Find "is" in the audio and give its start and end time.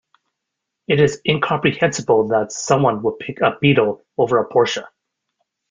0.99-1.21